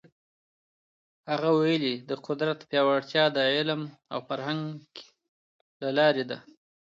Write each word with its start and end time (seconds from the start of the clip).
هغه 1.31 1.49
ویلي، 1.59 1.93
د 2.09 2.11
قدرت 2.27 2.59
پیاوړتیا 2.69 3.25
د 3.31 3.37
علم 3.55 3.81
او 4.13 4.19
فرهنګ 4.27 4.65
له 5.81 5.89
لاري 5.97 6.23
ده. 6.29 6.37